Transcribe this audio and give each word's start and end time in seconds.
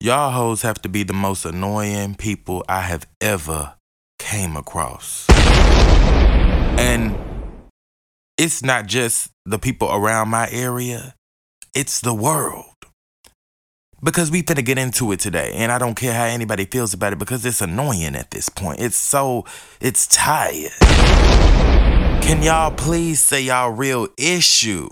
Y'all 0.00 0.30
hoes 0.30 0.62
have 0.62 0.80
to 0.80 0.88
be 0.88 1.02
the 1.02 1.12
most 1.12 1.44
annoying 1.44 2.14
people 2.14 2.64
I 2.68 2.82
have 2.82 3.04
ever 3.20 3.74
came 4.20 4.56
across. 4.56 5.26
And 6.78 7.18
it's 8.36 8.62
not 8.62 8.86
just 8.86 9.32
the 9.44 9.58
people 9.58 9.90
around 9.92 10.28
my 10.28 10.48
area, 10.52 11.16
it's 11.74 12.00
the 12.00 12.14
world. 12.14 12.76
Because 14.00 14.30
we 14.30 14.44
finna 14.44 14.64
get 14.64 14.78
into 14.78 15.10
it 15.10 15.18
today, 15.18 15.50
and 15.56 15.72
I 15.72 15.78
don't 15.78 15.96
care 15.96 16.14
how 16.14 16.26
anybody 16.26 16.64
feels 16.64 16.94
about 16.94 17.12
it 17.12 17.18
because 17.18 17.44
it's 17.44 17.60
annoying 17.60 18.14
at 18.14 18.30
this 18.30 18.48
point. 18.48 18.80
It's 18.80 18.96
so, 18.96 19.46
it's 19.80 20.06
tired. 20.06 20.70
Can 22.22 22.40
y'all 22.44 22.70
please 22.70 23.18
say 23.18 23.42
y'all 23.42 23.72
real 23.72 24.06
issue 24.16 24.90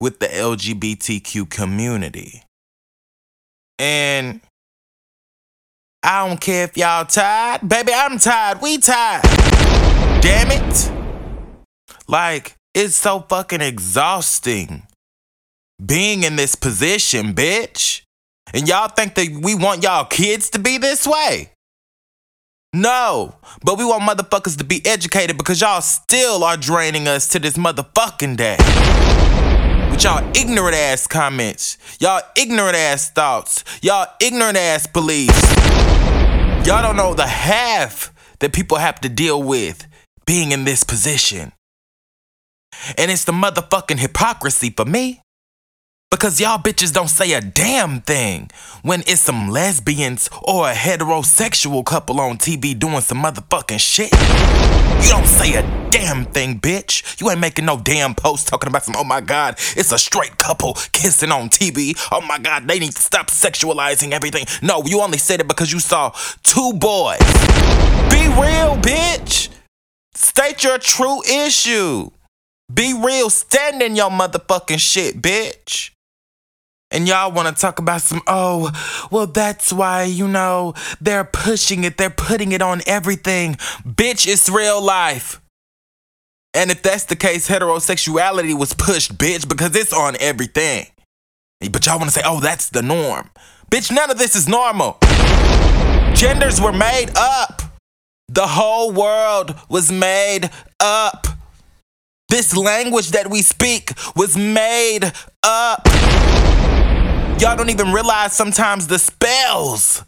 with 0.00 0.18
the 0.18 0.26
LGBTQ 0.26 1.48
community? 1.48 2.41
And 3.82 4.40
I 6.04 6.28
don't 6.28 6.40
care 6.40 6.62
if 6.62 6.76
y'all 6.76 7.04
tired. 7.04 7.68
Baby, 7.68 7.90
I'm 7.92 8.16
tired. 8.16 8.62
We 8.62 8.78
tired. 8.78 9.24
Damn 10.22 10.52
it. 10.52 10.92
Like, 12.06 12.54
it's 12.74 12.94
so 12.94 13.26
fucking 13.28 13.60
exhausting 13.60 14.84
being 15.84 16.22
in 16.22 16.36
this 16.36 16.54
position, 16.54 17.34
bitch. 17.34 18.02
And 18.54 18.68
y'all 18.68 18.86
think 18.86 19.16
that 19.16 19.40
we 19.42 19.56
want 19.56 19.82
y'all 19.82 20.04
kids 20.04 20.48
to 20.50 20.60
be 20.60 20.78
this 20.78 21.04
way? 21.04 21.50
No, 22.72 23.34
but 23.64 23.78
we 23.78 23.84
want 23.84 24.04
motherfuckers 24.04 24.56
to 24.58 24.64
be 24.64 24.80
educated 24.86 25.36
because 25.36 25.60
y'all 25.60 25.80
still 25.80 26.44
are 26.44 26.56
draining 26.56 27.08
us 27.08 27.26
to 27.30 27.40
this 27.40 27.56
motherfucking 27.56 28.36
day. 28.36 28.58
With 29.92 30.04
y'all 30.04 30.26
ignorant 30.34 30.74
ass 30.74 31.06
comments, 31.06 31.76
y'all 32.00 32.22
ignorant 32.34 32.74
ass 32.74 33.10
thoughts, 33.10 33.62
y'all 33.82 34.06
ignorant 34.20 34.56
ass 34.56 34.86
beliefs. 34.86 35.54
Y'all 36.66 36.82
don't 36.82 36.96
know 36.96 37.12
the 37.12 37.26
half 37.26 38.10
that 38.40 38.54
people 38.54 38.78
have 38.78 39.00
to 39.02 39.10
deal 39.10 39.40
with 39.42 39.86
being 40.24 40.50
in 40.50 40.64
this 40.64 40.82
position. 40.82 41.52
And 42.96 43.10
it's 43.10 43.24
the 43.24 43.32
motherfucking 43.32 43.98
hypocrisy 43.98 44.70
for 44.70 44.86
me. 44.86 45.21
Because 46.12 46.38
y'all 46.38 46.58
bitches 46.58 46.92
don't 46.92 47.08
say 47.08 47.32
a 47.32 47.40
damn 47.40 48.02
thing 48.02 48.50
when 48.82 49.00
it's 49.06 49.22
some 49.22 49.48
lesbians 49.48 50.28
or 50.42 50.68
a 50.68 50.74
heterosexual 50.74 51.86
couple 51.86 52.20
on 52.20 52.36
TV 52.36 52.78
doing 52.78 53.00
some 53.00 53.22
motherfucking 53.22 53.80
shit. 53.80 54.12
You 54.12 55.08
don't 55.08 55.26
say 55.26 55.54
a 55.54 55.62
damn 55.90 56.26
thing, 56.26 56.60
bitch. 56.60 57.18
You 57.18 57.30
ain't 57.30 57.40
making 57.40 57.64
no 57.64 57.78
damn 57.78 58.14
post 58.14 58.46
talking 58.46 58.68
about 58.68 58.84
some, 58.84 58.94
oh 58.98 59.04
my 59.04 59.22
god, 59.22 59.54
it's 59.74 59.90
a 59.90 59.98
straight 59.98 60.36
couple 60.36 60.74
kissing 60.92 61.32
on 61.32 61.48
TV. 61.48 61.98
Oh 62.12 62.20
my 62.20 62.38
god, 62.38 62.68
they 62.68 62.78
need 62.78 62.92
to 62.92 63.02
stop 63.02 63.28
sexualizing 63.28 64.12
everything. 64.12 64.44
No, 64.60 64.84
you 64.84 65.00
only 65.00 65.16
said 65.16 65.40
it 65.40 65.48
because 65.48 65.72
you 65.72 65.80
saw 65.80 66.10
two 66.42 66.74
boys. 66.74 67.20
Be 68.10 68.28
real, 68.28 68.76
bitch. 68.76 69.48
State 70.12 70.62
your 70.62 70.76
true 70.76 71.22
issue. 71.22 72.10
Be 72.72 72.92
real, 72.92 73.30
stand 73.30 73.80
in 73.80 73.96
your 73.96 74.10
motherfucking 74.10 74.78
shit, 74.78 75.22
bitch. 75.22 75.88
And 76.92 77.08
y'all 77.08 77.32
want 77.32 77.48
to 77.48 77.60
talk 77.60 77.78
about 77.78 78.02
some, 78.02 78.20
oh, 78.26 78.70
well, 79.10 79.26
that's 79.26 79.72
why, 79.72 80.04
you 80.04 80.28
know, 80.28 80.74
they're 81.00 81.24
pushing 81.24 81.84
it, 81.84 81.96
they're 81.96 82.10
putting 82.10 82.52
it 82.52 82.60
on 82.60 82.82
everything. 82.86 83.54
Bitch, 83.86 84.26
it's 84.26 84.50
real 84.50 84.80
life. 84.80 85.40
And 86.54 86.70
if 86.70 86.82
that's 86.82 87.04
the 87.04 87.16
case, 87.16 87.48
heterosexuality 87.48 88.56
was 88.56 88.74
pushed, 88.74 89.16
bitch, 89.16 89.48
because 89.48 89.74
it's 89.74 89.94
on 89.94 90.16
everything. 90.20 90.86
But 91.70 91.86
y'all 91.86 91.98
want 91.98 92.10
to 92.10 92.14
say, 92.14 92.22
oh, 92.26 92.40
that's 92.40 92.68
the 92.68 92.82
norm. 92.82 93.30
Bitch, 93.70 93.90
none 93.90 94.10
of 94.10 94.18
this 94.18 94.36
is 94.36 94.46
normal. 94.46 94.98
Genders 96.12 96.60
were 96.60 96.72
made 96.72 97.10
up. 97.16 97.62
The 98.28 98.46
whole 98.46 98.92
world 98.92 99.54
was 99.70 99.90
made 99.90 100.50
up. 100.78 101.26
This 102.28 102.54
language 102.56 103.12
that 103.12 103.30
we 103.30 103.40
speak 103.40 103.92
was 104.14 104.36
made 104.36 105.12
up. 105.42 105.88
Y'all 107.42 107.56
don't 107.56 107.70
even 107.70 107.90
realize 107.92 108.32
sometimes 108.32 108.86
the 108.86 109.00
spells 109.00 110.04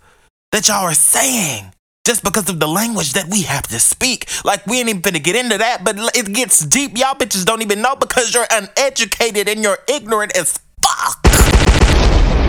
that 0.52 0.68
y'all 0.68 0.84
are 0.84 0.94
saying 0.94 1.64
just 2.06 2.22
because 2.22 2.48
of 2.48 2.60
the 2.60 2.68
language 2.68 3.12
that 3.14 3.26
we 3.28 3.42
have 3.42 3.64
to 3.64 3.80
speak. 3.80 4.28
Like, 4.44 4.64
we 4.68 4.78
ain't 4.78 4.88
even 4.88 5.00
gonna 5.00 5.18
get 5.18 5.34
into 5.34 5.58
that, 5.58 5.82
but 5.82 5.96
it 6.14 6.32
gets 6.32 6.64
deep. 6.64 6.96
Y'all 6.96 7.16
bitches 7.16 7.44
don't 7.44 7.60
even 7.60 7.82
know 7.82 7.96
because 7.96 8.32
you're 8.32 8.46
uneducated 8.52 9.48
and 9.48 9.64
you're 9.64 9.78
ignorant 9.88 10.36
as 10.36 10.60
fuck. 10.80 11.18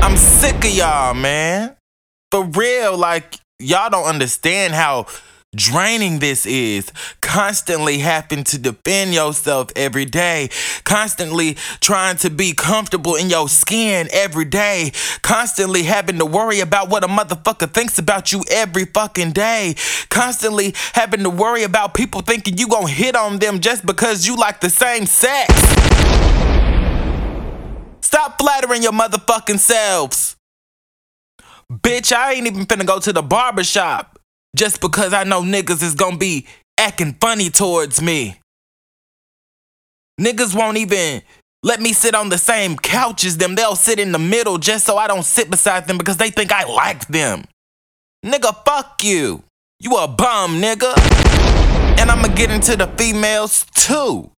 I'm 0.04 0.16
sick 0.18 0.64
of 0.64 0.70
y'all, 0.70 1.16
man. 1.16 1.76
For 2.30 2.44
real, 2.44 2.96
like, 2.96 3.40
y'all 3.58 3.90
don't 3.90 4.06
understand 4.06 4.76
how 4.76 5.08
draining 5.56 6.20
this 6.20 6.46
is. 6.46 6.92
Constantly 7.22 8.00
having 8.00 8.44
to 8.46 8.58
defend 8.58 9.14
yourself 9.14 9.70
every 9.76 10.06
day. 10.06 10.50
Constantly 10.84 11.56
trying 11.80 12.18
to 12.18 12.30
be 12.30 12.54
comfortable 12.54 13.16
in 13.16 13.30
your 13.30 13.50
skin 13.50 14.08
every 14.12 14.46
day. 14.46 14.92
Constantly 15.22 15.84
having 15.84 16.18
to 16.20 16.26
worry 16.26 16.60
about 16.60 16.90
what 16.90 17.04
a 17.04 17.08
motherfucker 17.08 17.72
thinks 17.72 17.98
about 17.98 18.32
you 18.32 18.44
every 18.52 18.86
fucking 18.86 19.32
day. 19.32 19.76
Constantly 20.10 20.74
having 20.94 21.24
to 21.24 21.30
worry 21.30 21.64
about 21.64 21.94
people 21.94 22.22
thinking 22.22 22.58
you 22.58 22.68
gonna 22.68 22.88
hit 22.88 23.16
on 23.16 23.40
them 23.40 23.60
just 23.60 23.86
because 23.86 24.28
you 24.28 24.36
like 24.36 24.62
the 24.62 24.70
same 24.70 25.06
sex. 25.06 25.54
Stop 28.02 28.40
flattering 28.40 28.84
your 28.84 28.92
motherfucking 28.92 29.60
selves. 29.60 30.36
Bitch, 31.72 32.16
I 32.16 32.34
ain't 32.34 32.46
even 32.46 32.66
finna 32.66 32.86
go 32.86 33.00
to 33.00 33.12
the 33.12 33.24
barbershop 33.24 34.20
just 34.56 34.82
because 34.82 35.14
I 35.14 35.24
know 35.24 35.42
niggas 35.42 35.84
is 35.84 35.94
gonna 35.94 36.18
be 36.18 36.48
acting 36.78 37.14
funny 37.20 37.50
towards 37.50 38.02
me. 38.02 38.40
Niggas 40.20 40.56
won't 40.56 40.78
even 40.78 41.22
let 41.62 41.82
me 41.82 41.94
sit 41.94 42.16
on 42.16 42.30
the 42.30 42.38
same 42.38 42.78
couch 42.78 43.26
as 43.26 43.38
them. 43.38 43.56
They'll 43.56 43.76
sit 43.76 44.00
in 44.00 44.12
the 44.12 44.20
middle 44.20 44.58
just 44.58 44.86
so 44.86 44.98
I 44.98 45.08
don't 45.08 45.26
sit 45.26 45.50
beside 45.50 45.88
them 45.88 45.98
because 45.98 46.18
they 46.18 46.30
think 46.30 46.52
I 46.52 46.64
like 46.64 47.08
them. 47.08 47.44
Nigga, 48.26 48.56
fuck 48.66 49.04
you. 49.04 49.44
You 49.80 49.98
a 49.98 50.08
bum, 50.08 50.62
nigga. 50.62 50.94
And 52.00 52.10
I'ma 52.10 52.30
get 52.30 52.52
into 52.52 52.76
the 52.78 52.88
females 52.98 53.66
too. 53.76 54.32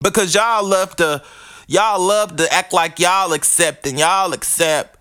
Because 0.00 0.34
y'all 0.34 0.64
love 0.64 0.94
to 0.96 1.22
y'all 1.66 2.00
love 2.00 2.36
to 2.36 2.52
act 2.52 2.72
like 2.72 2.98
y'all 2.98 3.32
accept 3.32 3.86
and 3.86 3.98
y'all 3.98 4.32
accept. 4.32 4.98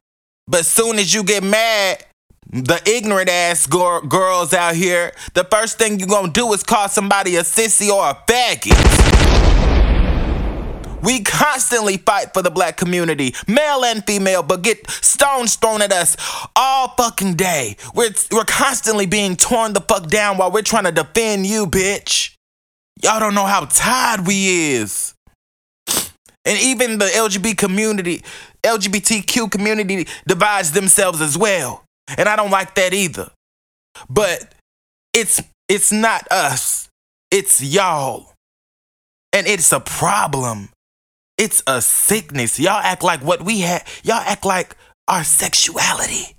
But 0.47 0.65
soon 0.65 0.99
as 0.99 1.13
you 1.13 1.23
get 1.23 1.43
mad, 1.43 2.03
the 2.49 2.81
ignorant 2.85 3.29
ass 3.29 3.65
gor- 3.65 4.01
girls 4.01 4.53
out 4.53 4.75
here, 4.75 5.13
the 5.33 5.43
first 5.45 5.77
thing 5.77 5.99
you're 5.99 6.07
gonna 6.07 6.31
do 6.31 6.51
is 6.53 6.63
call 6.63 6.89
somebody 6.89 7.35
a 7.37 7.41
sissy 7.41 7.89
or 7.89 8.09
a 8.09 8.13
faggot. 8.27 9.11
We 11.01 11.21
constantly 11.21 11.97
fight 11.97 12.33
for 12.33 12.43
the 12.43 12.51
black 12.51 12.77
community, 12.77 13.33
male 13.47 13.83
and 13.83 14.05
female, 14.05 14.43
but 14.43 14.61
get 14.61 14.87
stones 14.89 15.55
thrown 15.55 15.81
at 15.81 15.91
us 15.91 16.15
all 16.55 16.89
fucking 16.89 17.35
day. 17.35 17.77
We're, 17.95 18.11
we're 18.31 18.43
constantly 18.43 19.07
being 19.07 19.35
torn 19.35 19.73
the 19.73 19.81
fuck 19.81 20.07
down 20.07 20.37
while 20.37 20.51
we're 20.51 20.61
trying 20.61 20.83
to 20.83 20.91
defend 20.91 21.47
you, 21.47 21.65
bitch. 21.65 22.35
Y'all 23.01 23.19
don't 23.19 23.33
know 23.33 23.47
how 23.47 23.65
tired 23.65 24.27
we 24.27 24.73
is. 24.73 25.15
And 26.45 26.59
even 26.59 26.99
the 26.99 27.05
LGBT 27.05 27.57
community, 27.57 28.23
LGBTQ 28.63 29.49
community 29.49 30.07
divides 30.27 30.71
themselves 30.71 31.19
as 31.19 31.35
well. 31.35 31.83
And 32.17 32.27
I 32.27 32.35
don't 32.35 32.51
like 32.51 32.75
that 32.75 32.93
either. 32.93 33.31
But 34.09 34.53
it's 35.13 35.41
it's 35.67 35.91
not 35.91 36.27
us. 36.31 36.89
It's 37.29 37.61
y'all. 37.61 38.33
And 39.33 39.47
it's 39.47 39.71
a 39.71 39.79
problem. 39.79 40.69
It's 41.37 41.63
a 41.65 41.81
sickness. 41.81 42.59
Y'all 42.59 42.81
act 42.81 43.03
like 43.03 43.21
what 43.23 43.43
we 43.43 43.61
had, 43.61 43.83
y'all 44.03 44.15
act 44.15 44.45
like 44.45 44.75
our 45.07 45.23
sexuality 45.23 46.35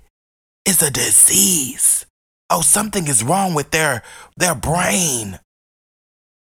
is 0.65 0.81
a 0.81 0.91
disease. 0.91 2.05
Oh, 2.49 2.61
something 2.61 3.07
is 3.07 3.23
wrong 3.23 3.53
with 3.53 3.71
their 3.71 4.03
their 4.37 4.55
brain. 4.55 5.39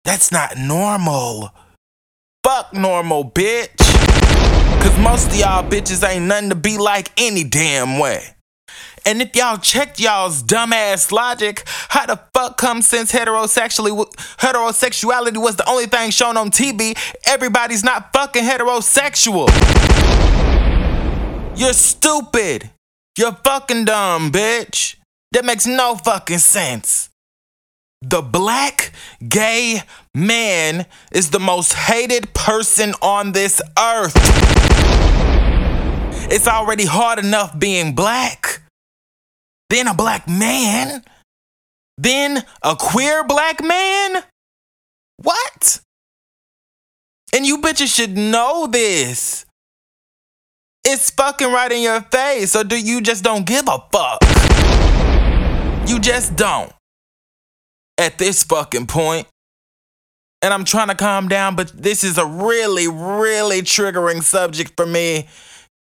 That's 0.05 0.31
not 0.31 0.57
normal. 0.57 1.51
Fuck 2.43 2.73
normal, 2.73 3.29
bitch. 3.29 3.77
Cause 4.81 4.97
most 4.97 5.27
of 5.27 5.35
y'all 5.35 5.69
bitches 5.69 6.07
ain't 6.07 6.25
nothing 6.25 6.49
to 6.49 6.55
be 6.55 6.77
like 6.77 7.11
any 7.17 7.43
damn 7.43 7.99
way. 7.99 8.35
And 9.05 9.21
if 9.21 9.35
y'all 9.35 9.57
checked 9.57 9.99
y'all's 9.99 10.43
dumbass 10.43 11.11
logic, 11.11 11.63
how 11.89 12.05
the 12.05 12.19
fuck 12.33 12.57
come 12.57 12.81
since 12.81 13.11
heterosexually 13.11 14.05
heterosexuality 14.37 15.37
was 15.37 15.55
the 15.55 15.67
only 15.69 15.85
thing 15.85 16.11
shown 16.11 16.37
on 16.37 16.51
TV, 16.51 16.97
everybody's 17.25 17.83
not 17.83 18.11
fucking 18.13 18.43
heterosexual? 18.43 19.47
You're 21.57 21.73
stupid. 21.73 22.69
You're 23.17 23.33
fucking 23.43 23.85
dumb, 23.85 24.31
bitch. 24.31 24.95
That 25.31 25.45
makes 25.45 25.67
no 25.67 25.95
fucking 25.95 26.37
sense. 26.37 27.09
The 28.01 28.21
black 28.21 28.93
gay 29.27 29.81
man 30.15 30.85
is 31.11 31.31
the 31.31 31.39
most 31.39 31.73
hated 31.73 32.33
person 32.33 32.93
on 33.01 33.33
this 33.33 33.61
earth. 33.77 34.13
It's 36.31 36.47
already 36.47 36.85
hard 36.85 37.19
enough 37.19 37.59
being 37.59 37.93
black. 37.93 38.61
Then 39.69 39.87
a 39.87 39.93
black 39.93 40.27
man. 40.27 41.03
Then 41.97 42.43
a 42.63 42.75
queer 42.75 43.23
black 43.23 43.63
man? 43.63 44.23
What? 45.17 45.81
And 47.33 47.45
you 47.45 47.59
bitches 47.59 47.93
should 47.93 48.17
know 48.17 48.67
this. 48.67 49.45
It's 50.85 51.11
fucking 51.11 51.51
right 51.51 51.71
in 51.71 51.81
your 51.81 52.01
face. 52.01 52.51
So 52.51 52.63
do 52.63 52.79
you 52.79 53.01
just 53.01 53.23
don't 53.23 53.45
give 53.45 53.67
a 53.67 53.83
fuck? 53.91 54.19
You 55.87 55.99
just 55.99 56.35
don't. 56.35 56.71
At 57.97 58.17
this 58.17 58.43
fucking 58.43 58.87
point. 58.87 59.27
And 60.41 60.53
I'm 60.53 60.63
trying 60.63 60.87
to 60.87 60.95
calm 60.95 61.27
down, 61.27 61.57
but 61.57 61.69
this 61.69 62.05
is 62.05 62.17
a 62.17 62.25
really, 62.25 62.87
really 62.87 63.61
triggering 63.61 64.23
subject 64.23 64.71
for 64.77 64.85
me. 64.85 65.27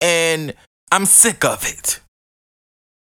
And 0.02 0.52
I'm 0.92 1.06
sick 1.06 1.42
of 1.42 1.64
it. 1.66 2.01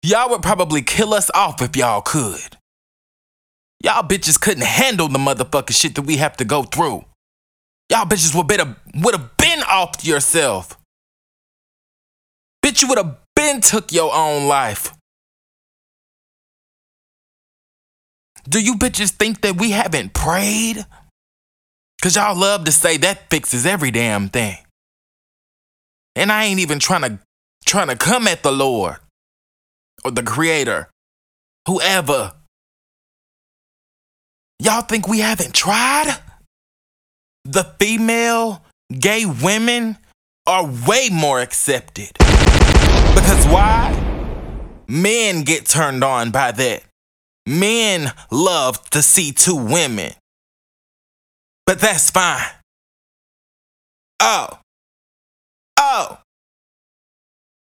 Y'all 0.02 0.30
would 0.30 0.42
probably 0.42 0.80
kill 0.80 1.12
us 1.12 1.30
off 1.34 1.60
if 1.60 1.76
y'all 1.76 2.00
could. 2.00 2.56
Y'all 3.82 4.02
bitches 4.02 4.40
couldn't 4.40 4.64
handle 4.64 5.08
the 5.08 5.18
motherfucking 5.18 5.74
shit 5.74 5.94
that 5.94 6.02
we 6.02 6.16
have 6.16 6.36
to 6.38 6.44
go 6.44 6.62
through. 6.62 7.04
Y'all 7.90 8.06
bitches 8.06 8.34
would 8.34 8.46
better 8.46 8.76
would 8.94 9.14
have 9.14 9.36
been 9.36 9.60
off 9.62 10.04
yourself. 10.04 10.78
Bitch, 12.64 12.82
you 12.82 12.88
would 12.88 12.98
have 12.98 13.16
been 13.34 13.60
took 13.60 13.92
your 13.92 14.14
own 14.14 14.46
life. 14.46 14.92
Do 18.48 18.60
you 18.60 18.76
bitches 18.76 19.10
think 19.10 19.42
that 19.42 19.56
we 19.56 19.70
haven't 19.70 20.14
prayed? 20.14 20.86
Cause 22.02 22.16
y'all 22.16 22.36
love 22.36 22.64
to 22.64 22.72
say 22.72 22.96
that 22.98 23.28
fixes 23.28 23.66
every 23.66 23.90
damn 23.90 24.30
thing. 24.30 24.56
And 26.16 26.32
I 26.32 26.44
ain't 26.44 26.60
even 26.60 26.78
trying 26.78 27.02
to 27.02 27.18
trying 27.66 27.88
to 27.88 27.96
come 27.96 28.26
at 28.26 28.42
the 28.42 28.52
Lord 28.52 28.96
or 30.04 30.10
the 30.10 30.22
creator, 30.22 30.88
whoever. 31.66 32.32
Y'all 34.58 34.82
think 34.82 35.08
we 35.08 35.20
haven't 35.20 35.54
tried? 35.54 36.16
The 37.44 37.64
female 37.78 38.62
gay 38.98 39.24
women 39.24 39.96
are 40.46 40.70
way 40.86 41.08
more 41.10 41.40
accepted. 41.40 42.10
Because 42.18 43.46
why? 43.46 43.96
Men 44.88 45.42
get 45.42 45.66
turned 45.66 46.04
on 46.04 46.30
by 46.30 46.52
that. 46.52 46.82
Men 47.46 48.12
love 48.30 48.88
to 48.90 49.02
see 49.02 49.32
two 49.32 49.56
women. 49.56 50.12
But 51.64 51.80
that's 51.80 52.10
fine. 52.10 52.44
Oh. 54.20 54.58
Oh 55.78 56.18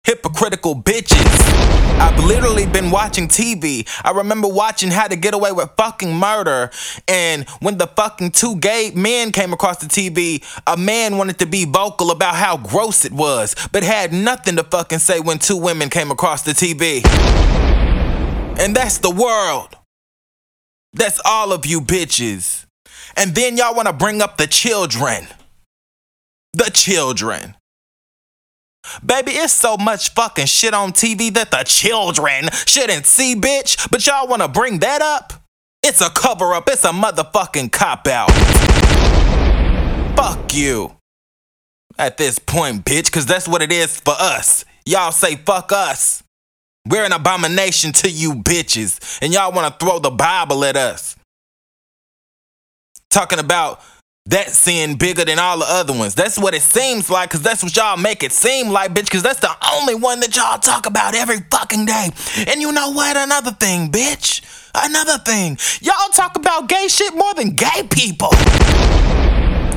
hypocritical 0.04 0.76
bitches. 0.76 1.24
I've 1.98 2.22
literally 2.26 2.66
been 2.66 2.92
watching 2.92 3.30
TV. 3.30 3.88
I 4.04 4.12
remember 4.12 4.50
watching 4.50 4.92
How 4.92 5.08
to 5.08 5.16
Get 5.16 5.34
Away 5.34 5.54
with 5.54 5.70
Fucking 5.78 6.14
Murder. 6.14 6.72
And 7.08 7.48
when 7.62 7.78
the 7.78 7.88
fucking 7.88 8.32
two 8.32 8.58
gay 8.58 8.92
men 8.94 9.32
came 9.32 9.54
across 9.54 9.78
the 9.78 9.86
TV, 9.86 10.44
a 10.68 10.76
man 10.76 11.18
wanted 11.18 11.40
to 11.40 11.46
be 11.46 11.64
vocal 11.64 12.12
about 12.12 12.36
how 12.36 12.58
gross 12.58 13.06
it 13.06 13.14
was, 13.14 13.56
but 13.72 13.84
had 13.84 14.12
nothing 14.12 14.58
to 14.58 14.64
fucking 14.64 15.00
say 15.00 15.22
when 15.22 15.40
two 15.40 15.58
women 15.58 15.90
came 15.90 16.12
across 16.12 16.42
the 16.42 16.52
TV. 16.52 17.02
And 18.60 18.76
that's 18.76 18.98
the 18.98 19.12
world. 19.12 19.78
That's 20.92 21.22
all 21.26 21.54
of 21.54 21.66
you 21.66 21.80
bitches. 21.80 22.66
And 23.16 23.34
then 23.36 23.56
y'all 23.56 23.74
wanna 23.74 23.94
bring 23.94 24.22
up 24.22 24.38
the 24.38 24.48
children. 24.48 25.28
The 26.54 26.70
children. 26.74 27.56
Baby, 29.06 29.32
it's 29.32 29.54
so 29.54 29.78
much 29.78 30.14
fucking 30.14 30.46
shit 30.46 30.74
on 30.74 30.92
TV 30.92 31.34
that 31.34 31.52
the 31.52 31.64
children 31.66 32.50
shouldn't 32.66 33.06
see, 33.06 33.36
bitch. 33.36 33.90
But 33.90 34.06
y'all 34.06 34.28
wanna 34.28 34.48
bring 34.48 34.80
that 34.80 35.02
up? 35.02 35.34
It's 35.82 36.02
a 36.02 36.10
cover 36.10 36.54
up, 36.54 36.70
it's 36.70 36.84
a 36.84 36.90
motherfucking 36.90 37.72
cop 37.72 38.08
out. 38.08 38.32
Fuck 40.16 40.54
you. 40.54 40.96
At 41.98 42.18
this 42.18 42.40
point, 42.40 42.86
bitch, 42.86 43.12
cause 43.12 43.26
that's 43.26 43.48
what 43.48 43.62
it 43.62 43.72
is 43.72 44.00
for 44.00 44.16
us. 44.18 44.66
Y'all 44.86 45.12
say 45.12 45.36
fuck 45.36 45.72
us. 45.72 46.24
We're 46.88 47.06
an 47.06 47.14
abomination 47.14 47.94
to 47.94 48.10
you 48.10 48.34
bitches, 48.34 49.20
and 49.22 49.34
y'all 49.34 49.52
wanna 49.52 49.76
throw 49.80 50.00
the 50.00 50.12
Bible 50.12 50.66
at 50.66 50.76
us. 50.76 51.16
Talking 53.10 53.40
about 53.40 53.82
that 54.28 54.50
sin 54.50 54.96
bigger 54.96 55.26
than 55.26 55.38
all 55.38 55.60
the 55.60 55.66
other 55.68 55.94
ones. 55.94 56.16
That's 56.16 56.38
what 56.38 56.54
it 56.54 56.62
seems 56.62 57.10
like, 57.10 57.30
cause 57.30 57.42
that's 57.42 57.62
what 57.62 57.76
y'all 57.76 57.98
make 57.98 58.24
it 58.24 58.32
seem 58.32 58.70
like, 58.70 58.94
bitch, 58.94 59.10
cause 59.10 59.24
that's 59.24 59.40
the 59.40 59.52
only 59.74 59.96
one 59.96 60.22
that 60.22 60.36
y'all 60.36 60.60
talk 60.60 60.86
about 60.86 61.14
every 61.14 61.40
fucking 61.52 61.86
day. 61.86 62.10
And 62.48 62.62
you 62.62 62.72
know 62.72 62.92
what? 62.92 63.18
Another 63.18 63.52
thing, 63.52 63.92
bitch. 63.92 64.42
Another 64.76 65.18
thing. 65.20 65.58
Y'all 65.82 66.10
talk 66.14 66.38
about 66.38 66.70
gay 66.70 66.88
shit 66.88 67.14
more 67.14 67.34
than 67.34 67.52
gay 67.56 67.84
people. 67.90 68.32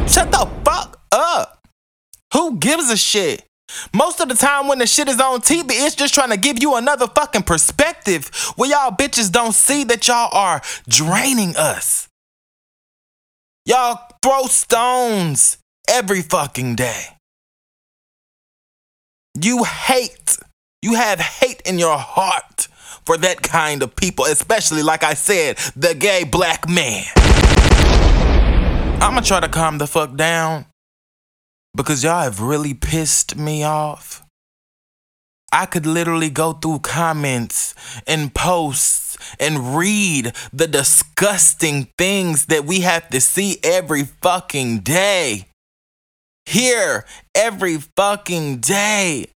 Shut 0.07 0.31
the 0.31 0.49
fuck 0.65 1.01
up. 1.11 1.67
Who 2.33 2.59
gives 2.59 2.91
a 2.91 2.97
shit? 2.97 3.43
Most 3.93 4.21
of 4.21 4.29
the 4.29 4.35
time 4.35 4.69
when 4.69 4.79
the 4.79 4.87
shit 4.87 5.09
is 5.09 5.21
on 5.21 5.41
TV, 5.41 5.71
it's 5.71 5.97
just 5.97 6.15
trying 6.15 6.31
to 6.31 6.37
give 6.37 6.63
you 6.63 6.77
another 6.77 7.09
fucking 7.09 7.43
perspective 7.43 8.31
where 8.57 8.71
y'all 8.71 8.93
bitches 8.93 9.31
don't 9.31 9.55
see 9.55 9.85
that 9.85 10.07
y'all 10.07 10.31
are 10.33 10.63
draining 10.89 11.57
us. 11.57 12.06
Y'all 13.69 14.01
throw 14.23 14.45
stones 14.45 15.59
every 15.89 16.23
fucking 16.23 16.77
day. 16.77 17.07
You 19.35 19.65
hate, 19.65 20.39
you 20.83 20.95
have 20.95 21.19
hate 21.19 21.63
in 21.67 21.77
your 21.77 21.99
heart 21.99 22.69
for 23.05 23.17
that 23.17 23.43
kind 23.43 23.83
of 23.83 23.97
people, 23.97 24.25
especially, 24.27 24.85
like 24.85 25.03
I 25.03 25.15
said, 25.15 25.57
the 25.75 25.97
gay 25.97 26.23
black 26.23 26.69
man. 26.69 27.07
I'ma 29.03 29.21
try 29.23 29.41
to 29.41 29.49
calm 29.49 29.79
the 29.79 29.89
fuck 29.89 30.15
down 30.15 30.67
because 31.77 32.05
y'all 32.05 32.23
have 32.23 32.41
really 32.41 32.73
pissed 32.73 33.37
me 33.37 33.65
off. 33.65 34.23
I 35.51 35.67
could 35.67 35.87
literally 35.87 36.31
go 36.31 36.53
through 36.53 36.81
comments 36.81 37.75
and 38.07 38.33
posts 38.33 39.06
and 39.39 39.77
read 39.77 40.33
the 40.53 40.67
disgusting 40.67 41.89
things 41.99 42.47
that 42.47 42.65
we 42.65 42.81
have 42.81 43.09
to 43.11 43.21
see 43.21 43.59
every 43.63 44.05
fucking 44.05 44.81
day. 44.81 45.49
Here, 46.47 47.05
every 47.35 47.79
fucking 47.79 48.59
day. 48.59 49.27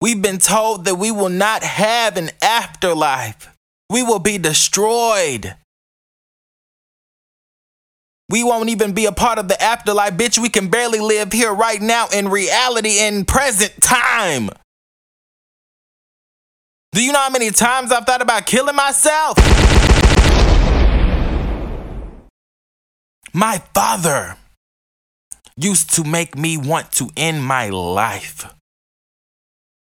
We've 0.00 0.22
been 0.22 0.38
told 0.38 0.84
that 0.84 0.94
we 0.94 1.10
will 1.10 1.28
not 1.28 1.62
have 1.62 2.16
an 2.16 2.30
afterlife. 2.40 3.52
We 3.90 4.02
will 4.02 4.20
be 4.20 4.38
destroyed. 4.38 5.54
We 8.30 8.44
won't 8.44 8.68
even 8.68 8.92
be 8.92 9.06
a 9.06 9.12
part 9.12 9.38
of 9.38 9.48
the 9.48 9.60
afterlife, 9.60 10.14
bitch. 10.14 10.38
We 10.38 10.50
can 10.50 10.68
barely 10.68 11.00
live 11.00 11.32
here 11.32 11.52
right 11.52 11.80
now 11.80 12.08
in 12.08 12.28
reality 12.28 12.98
in 13.00 13.24
present 13.24 13.72
time. 13.82 14.50
Do 16.92 17.04
you 17.04 17.12
know 17.12 17.18
how 17.18 17.30
many 17.30 17.50
times 17.50 17.92
I've 17.92 18.06
thought 18.06 18.22
about 18.22 18.46
killing 18.46 18.74
myself? 18.74 19.36
My 23.34 23.62
father 23.74 24.36
used 25.56 25.92
to 25.94 26.04
make 26.04 26.36
me 26.36 26.56
want 26.56 26.90
to 26.92 27.10
end 27.16 27.44
my 27.44 27.68
life 27.68 28.46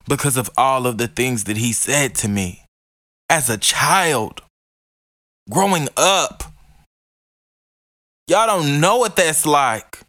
because 0.07 0.35
of 0.35 0.49
all 0.57 0.85
of 0.85 0.97
the 0.97 1.07
things 1.07 1.45
that 1.45 1.57
he 1.57 1.71
said 1.71 2.13
to 2.15 2.27
me 2.27 2.65
as 3.29 3.49
a 3.49 3.57
child, 3.57 4.41
growing 5.49 5.87
up. 5.95 6.43
Y'all 8.27 8.47
don't 8.47 8.81
know 8.81 8.97
what 8.97 9.15
that's 9.15 9.45
like. 9.45 9.99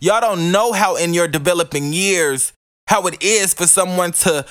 Y'all 0.00 0.20
don't 0.20 0.50
know 0.50 0.72
how, 0.72 0.96
in 0.96 1.14
your 1.14 1.28
developing 1.28 1.92
years, 1.92 2.52
how 2.88 3.06
it 3.06 3.22
is 3.22 3.54
for 3.54 3.66
someone 3.66 4.10
to 4.10 4.44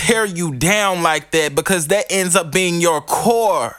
tear 0.00 0.24
you 0.24 0.54
down 0.54 1.02
like 1.02 1.30
that 1.30 1.54
because 1.54 1.88
that 1.88 2.06
ends 2.08 2.34
up 2.34 2.50
being 2.50 2.80
your 2.80 3.02
core. 3.02 3.76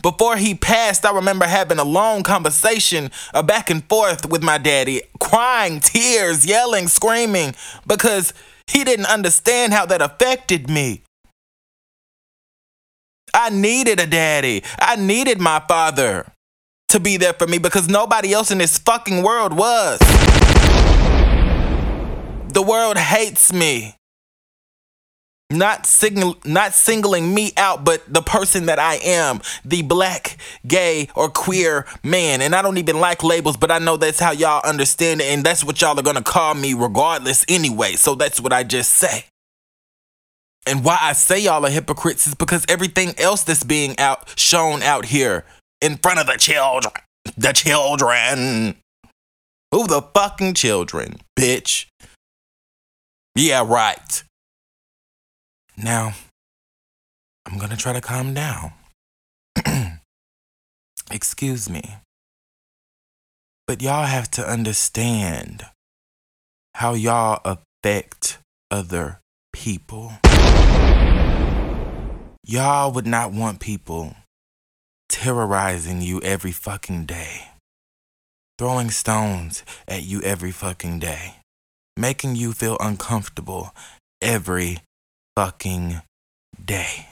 Before 0.00 0.36
he 0.36 0.54
passed, 0.54 1.04
I 1.04 1.12
remember 1.12 1.44
having 1.44 1.78
a 1.78 1.84
long 1.84 2.22
conversation, 2.22 3.10
a 3.32 3.42
back 3.42 3.68
and 3.68 3.84
forth 3.88 4.30
with 4.30 4.44
my 4.44 4.58
daddy, 4.58 5.02
crying, 5.18 5.80
tears, 5.80 6.46
yelling, 6.46 6.86
screaming, 6.86 7.54
because 7.84 8.32
he 8.68 8.84
didn't 8.84 9.06
understand 9.06 9.72
how 9.72 9.86
that 9.86 10.00
affected 10.00 10.70
me. 10.70 11.02
I 13.34 13.50
needed 13.50 13.98
a 13.98 14.06
daddy. 14.06 14.62
I 14.78 14.94
needed 14.94 15.40
my 15.40 15.60
father 15.66 16.26
to 16.88 17.00
be 17.00 17.16
there 17.16 17.32
for 17.32 17.48
me 17.48 17.58
because 17.58 17.88
nobody 17.88 18.32
else 18.32 18.52
in 18.52 18.58
this 18.58 18.78
fucking 18.78 19.24
world 19.24 19.52
was. 19.52 19.98
The 22.52 22.62
world 22.64 22.98
hates 22.98 23.52
me. 23.52 23.96
Not 25.50 25.86
singling, 25.86 26.36
not 26.44 26.72
singling 26.72 27.32
me 27.34 27.52
out, 27.56 27.84
but 27.84 28.02
the 28.12 28.22
person 28.22 28.66
that 28.66 28.78
I 28.78 28.94
am, 28.96 29.40
the 29.64 29.82
black, 29.82 30.38
gay, 30.66 31.08
or 31.14 31.28
queer 31.28 31.86
man. 32.02 32.40
And 32.40 32.54
I 32.54 32.62
don't 32.62 32.78
even 32.78 32.98
like 32.98 33.22
labels, 33.22 33.56
but 33.56 33.70
I 33.70 33.78
know 33.78 33.96
that's 33.96 34.18
how 34.18 34.32
y'all 34.32 34.62
understand 34.64 35.20
it, 35.20 35.26
and 35.26 35.44
that's 35.44 35.62
what 35.62 35.80
y'all 35.80 35.98
are 35.98 36.02
gonna 36.02 36.22
call 36.22 36.54
me 36.54 36.74
regardless 36.74 37.44
anyway. 37.48 37.92
So 37.92 38.14
that's 38.14 38.40
what 38.40 38.52
I 38.52 38.64
just 38.64 38.94
say. 38.94 39.26
And 40.66 40.82
why 40.82 40.98
I 41.00 41.12
say 41.12 41.40
y'all 41.40 41.64
are 41.66 41.70
hypocrites 41.70 42.26
is 42.26 42.34
because 42.34 42.64
everything 42.68 43.14
else 43.18 43.42
that's 43.42 43.64
being 43.64 43.98
out 43.98 44.32
shown 44.38 44.82
out 44.82 45.04
here 45.04 45.44
in 45.80 45.98
front 45.98 46.20
of 46.20 46.26
the 46.26 46.38
children. 46.38 46.94
The 47.36 47.52
children. 47.52 48.76
Who 49.72 49.86
the 49.86 50.02
fucking 50.14 50.54
children, 50.54 51.16
bitch? 51.38 51.86
Yeah, 53.34 53.64
right. 53.66 54.22
Now, 55.76 56.14
I'm 57.46 57.58
gonna 57.58 57.76
try 57.76 57.92
to 57.92 58.00
calm 58.00 58.32
down. 58.32 58.72
Excuse 61.10 61.68
me. 61.68 61.96
But 63.66 63.82
y'all 63.82 64.06
have 64.06 64.30
to 64.32 64.48
understand 64.48 65.66
how 66.74 66.94
y'all 66.94 67.40
affect 67.44 68.38
other 68.70 69.20
people. 69.52 70.12
Y'all 72.46 72.92
would 72.92 73.06
not 73.06 73.32
want 73.32 73.58
people 73.58 74.14
terrorizing 75.08 76.02
you 76.02 76.20
every 76.20 76.52
fucking 76.52 77.06
day, 77.06 77.48
throwing 78.58 78.90
stones 78.90 79.64
at 79.88 80.04
you 80.04 80.20
every 80.22 80.50
fucking 80.50 80.98
day, 80.98 81.36
making 81.96 82.36
you 82.36 82.52
feel 82.52 82.76
uncomfortable 82.80 83.74
every 84.20 84.78
fucking 85.36 86.00
day. 86.64 87.08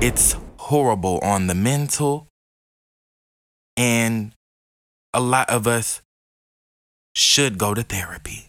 It's 0.00 0.36
horrible 0.58 1.18
on 1.22 1.46
the 1.46 1.54
mental, 1.54 2.28
and 3.76 4.32
a 5.14 5.20
lot 5.20 5.48
of 5.48 5.66
us 5.66 6.02
should 7.14 7.58
go 7.58 7.74
to 7.74 7.82
therapy. 7.82 8.48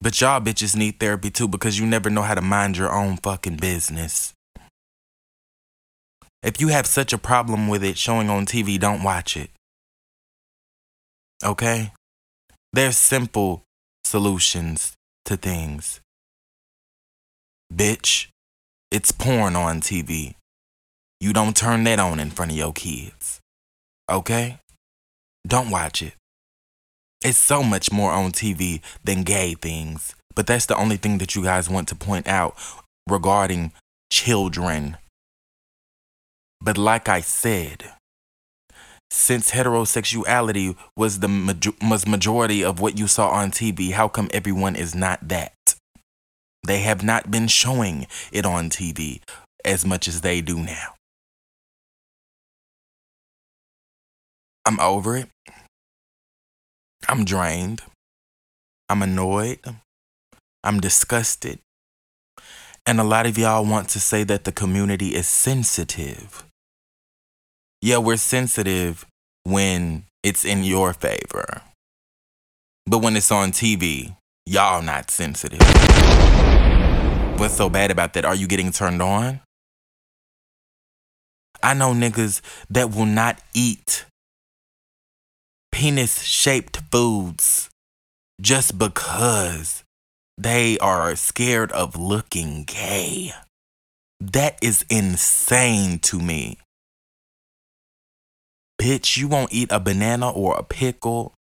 But 0.00 0.20
y'all 0.20 0.40
bitches 0.40 0.76
need 0.76 1.00
therapy 1.00 1.30
too 1.30 1.48
because 1.48 1.78
you 1.78 1.86
never 1.86 2.10
know 2.10 2.22
how 2.22 2.34
to 2.34 2.42
mind 2.42 2.76
your 2.76 2.92
own 2.92 3.16
fucking 3.16 3.56
business. 3.56 4.34
If 6.42 6.60
you 6.60 6.68
have 6.68 6.86
such 6.86 7.12
a 7.12 7.18
problem 7.18 7.66
with 7.66 7.82
it 7.82 7.96
showing 7.96 8.30
on 8.30 8.46
TV, 8.46 8.78
don't 8.78 9.02
watch 9.02 9.36
it. 9.36 9.50
Okay? 11.44 11.92
There's 12.72 12.96
simple 12.96 13.64
solutions 14.04 14.94
to 15.24 15.36
things. 15.36 16.00
Bitch, 17.72 18.28
it's 18.90 19.12
porn 19.12 19.56
on 19.56 19.80
TV. 19.80 20.34
You 21.20 21.32
don't 21.32 21.56
turn 21.56 21.84
that 21.84 21.98
on 21.98 22.20
in 22.20 22.30
front 22.30 22.52
of 22.52 22.56
your 22.56 22.72
kids. 22.72 23.40
Okay? 24.10 24.58
Don't 25.46 25.70
watch 25.70 26.02
it. 26.02 26.14
It's 27.24 27.38
so 27.38 27.62
much 27.62 27.90
more 27.90 28.12
on 28.12 28.32
TV 28.32 28.80
than 29.02 29.22
gay 29.22 29.54
things. 29.54 30.14
But 30.34 30.46
that's 30.46 30.66
the 30.66 30.76
only 30.76 30.96
thing 30.96 31.18
that 31.18 31.34
you 31.34 31.42
guys 31.42 31.70
want 31.70 31.88
to 31.88 31.94
point 31.94 32.28
out 32.28 32.54
regarding 33.08 33.72
children. 34.12 34.98
But 36.60 36.78
like 36.78 37.08
I 37.08 37.20
said, 37.20 37.84
since 39.10 39.52
heterosexuality 39.52 40.76
was 40.96 41.20
the 41.20 41.74
was 41.82 42.06
majority 42.06 42.62
of 42.62 42.80
what 42.80 42.98
you 42.98 43.06
saw 43.06 43.30
on 43.30 43.50
TV, 43.50 43.92
how 43.92 44.08
come 44.08 44.28
everyone 44.32 44.76
is 44.76 44.94
not 44.94 45.26
that? 45.28 45.52
They 46.66 46.80
have 46.80 47.02
not 47.02 47.30
been 47.30 47.48
showing 47.48 48.06
it 48.32 48.44
on 48.44 48.70
TV 48.70 49.20
as 49.64 49.86
much 49.86 50.08
as 50.08 50.20
they 50.20 50.40
do 50.40 50.58
now. 50.58 50.94
I'm 54.64 54.80
over 54.80 55.16
it. 55.16 55.28
I'm 57.08 57.24
drained. 57.24 57.82
I'm 58.88 59.02
annoyed. 59.02 59.60
I'm 60.64 60.80
disgusted. 60.80 61.60
And 62.84 63.00
a 63.00 63.04
lot 63.04 63.26
of 63.26 63.38
y'all 63.38 63.64
want 63.64 63.88
to 63.90 64.00
say 64.00 64.24
that 64.24 64.44
the 64.44 64.52
community 64.52 65.14
is 65.14 65.28
sensitive. 65.28 66.44
Yeah, 67.80 67.98
we're 67.98 68.16
sensitive 68.16 69.06
when 69.44 70.04
it's 70.24 70.44
in 70.44 70.64
your 70.64 70.92
favor. 70.92 71.62
But 72.86 72.98
when 72.98 73.16
it's 73.16 73.30
on 73.30 73.52
TV, 73.52 74.16
y'all 74.46 74.80
not 74.80 75.10
sensitive. 75.10 75.60
What's 77.38 77.56
so 77.56 77.68
bad 77.68 77.90
about 77.90 78.14
that? 78.14 78.24
Are 78.24 78.34
you 78.34 78.46
getting 78.46 78.70
turned 78.70 79.02
on? 79.02 79.40
I 81.62 81.74
know 81.74 81.92
niggas 81.92 82.40
that 82.70 82.94
will 82.94 83.06
not 83.06 83.40
eat 83.52 84.06
penis 85.72 86.22
shaped 86.22 86.80
foods 86.90 87.68
just 88.40 88.78
because 88.78 89.82
they 90.38 90.78
are 90.78 91.16
scared 91.16 91.72
of 91.72 91.96
looking 91.96 92.64
gay. 92.64 93.32
That 94.20 94.58
is 94.62 94.84
insane 94.88 95.98
to 96.00 96.20
me. 96.20 96.58
Bitch, 98.80 99.16
you 99.16 99.26
won't 99.28 99.52
eat 99.52 99.72
a 99.72 99.80
banana 99.80 100.30
or 100.30 100.56
a 100.56 100.62
pickle 100.62 101.34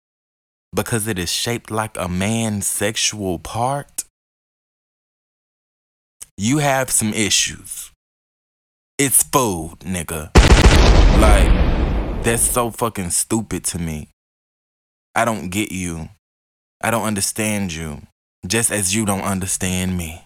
because 0.75 1.07
it 1.07 1.19
is 1.19 1.31
shaped 1.31 1.71
like 1.71 1.97
a 1.97 2.09
man's 2.09 2.66
sexual 2.66 3.38
part? 3.38 4.04
You 6.37 6.59
have 6.59 6.90
some 6.90 7.14
issues. 7.14 7.93
It's 8.99 9.23
food, 9.23 9.81
nigga. 9.81 10.31
Like, 11.21 12.23
that's 12.25 12.43
so 12.43 12.71
fucking 12.71 13.11
stupid 13.11 13.64
to 13.64 13.78
me. 13.78 14.09
I 15.14 15.25
don't 15.25 15.49
get 15.49 15.71
you. 15.71 16.09
I 16.83 16.90
don't 16.90 17.04
understand 17.04 17.73
you, 17.73 18.02
just 18.47 18.71
as 18.71 18.95
you 18.95 19.07
don't 19.07 19.23
understand 19.23 19.97
me. 19.97 20.25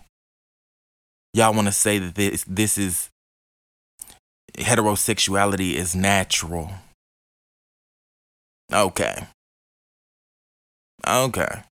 Y'all 1.35 1.53
want 1.53 1.67
to 1.69 1.73
say 1.73 1.99
that 1.99 2.15
this 2.15 2.45
this 2.49 2.79
is 2.79 3.11
heterosexuality 4.55 5.75
is 5.75 5.95
natural. 5.95 6.71
Okay. 8.73 9.27
Okay. 11.07 11.63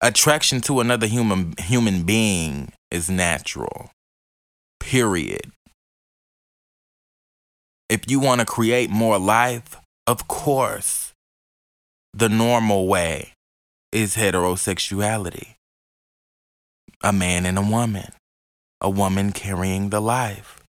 Attraction 0.00 0.60
to 0.62 0.80
another 0.80 1.06
human 1.06 1.54
human 1.58 2.02
being 2.02 2.72
is 2.90 3.08
natural. 3.08 3.90
Period. 4.80 5.52
If 7.88 8.10
you 8.10 8.18
want 8.18 8.40
to 8.40 8.46
create 8.46 8.90
more 8.90 9.18
life, 9.18 9.76
of 10.06 10.26
course 10.26 11.12
the 12.14 12.28
normal 12.28 12.88
way 12.88 13.32
is 13.90 14.16
heterosexuality. 14.16 15.54
A 17.02 17.12
man 17.12 17.46
and 17.46 17.58
a 17.58 17.62
woman, 17.62 18.12
a 18.80 18.90
woman 18.90 19.32
carrying 19.32 19.90
the 19.90 20.00
life. 20.00 20.62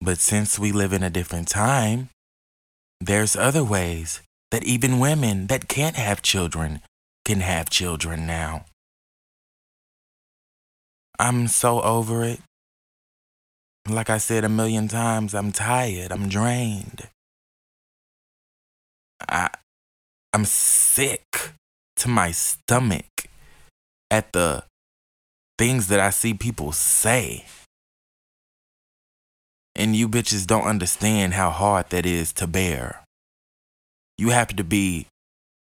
But 0.00 0.18
since 0.18 0.58
we 0.58 0.72
live 0.72 0.92
in 0.92 1.02
a 1.02 1.10
different 1.10 1.48
time, 1.48 2.10
there's 3.00 3.36
other 3.36 3.64
ways 3.64 4.20
that 4.50 4.64
even 4.64 4.98
women 4.98 5.46
that 5.48 5.68
can't 5.68 5.96
have 5.96 6.22
children 6.22 6.80
can 7.24 7.40
have 7.40 7.68
children 7.70 8.26
now. 8.26 8.64
I'm 11.18 11.48
so 11.48 11.80
over 11.80 12.24
it. 12.24 12.40
Like 13.88 14.10
I 14.10 14.18
said 14.18 14.44
a 14.44 14.48
million 14.48 14.88
times, 14.88 15.34
I'm 15.34 15.52
tired, 15.52 16.12
I'm 16.12 16.28
drained. 16.28 17.08
I 19.28 19.50
I'm 20.32 20.44
sick 20.44 21.52
to 21.96 22.08
my 22.08 22.30
stomach 22.30 23.28
at 24.10 24.32
the 24.32 24.64
things 25.58 25.88
that 25.88 26.00
I 26.00 26.10
see 26.10 26.34
people 26.34 26.72
say. 26.72 27.46
And 29.74 29.96
you 29.96 30.08
bitches 30.08 30.46
don't 30.46 30.64
understand 30.64 31.34
how 31.34 31.50
hard 31.50 31.90
that 31.90 32.04
is 32.06 32.32
to 32.34 32.46
bear. 32.46 33.05
You 34.18 34.30
have 34.30 34.54
to 34.56 34.64
be 34.64 35.06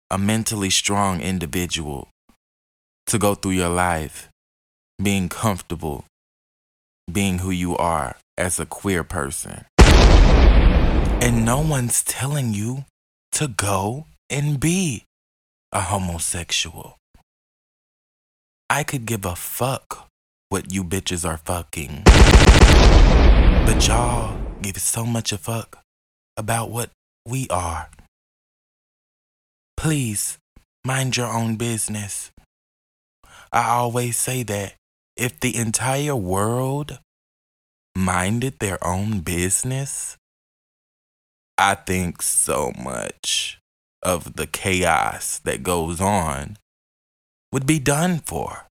a 0.10 0.18
mentally 0.18 0.70
strong 0.70 1.22
individual 1.22 2.10
to 3.08 3.18
go 3.18 3.36
through 3.36 3.52
your 3.52 3.70
life 3.70 4.30
being 5.02 5.28
comfortable 5.28 6.06
being 7.12 7.40
who 7.40 7.52
you 7.52 7.76
are 7.78 8.16
as 8.38 8.60
a 8.60 8.66
queer 8.66 9.04
person. 9.04 9.66
And 9.78 11.46
no 11.46 11.60
one's 11.60 12.04
telling 12.04 12.54
you 12.54 12.86
to 13.34 13.48
go 13.48 14.06
and 14.30 14.60
be 14.60 15.06
a 15.72 15.82
homosexual. 15.82 16.98
I 18.70 18.84
could 18.84 19.06
give 19.06 19.26
a 19.26 19.36
fuck 19.36 20.10
what 20.50 20.72
you 20.72 20.84
bitches 20.84 21.28
are 21.28 21.38
fucking. 21.38 22.04
But 23.66 23.88
y'all 23.88 24.38
give 24.62 24.78
so 24.78 25.06
much 25.06 25.32
a 25.32 25.38
fuck 25.38 25.80
about 26.38 26.70
what 26.70 26.90
we 27.26 27.48
are. 27.50 27.90
Please 29.84 30.38
mind 30.86 31.18
your 31.18 31.28
own 31.28 31.58
business. 31.58 32.32
I 33.52 33.72
always 33.72 34.16
say 34.16 34.42
that 34.44 34.76
if 35.18 35.42
the 35.42 35.58
entire 35.58 36.16
world 36.16 37.00
minded 37.94 38.60
their 38.60 38.82
own 38.82 39.20
business, 39.20 40.16
I 41.58 41.76
think 41.76 42.22
so 42.22 42.72
much 42.82 43.60
of 44.02 44.38
the 44.38 44.48
chaos 44.48 45.40
that 45.40 45.64
goes 45.64 46.00
on 46.00 46.56
would 47.52 47.68
be 47.68 47.80
done 47.80 48.20
for. 48.20 48.68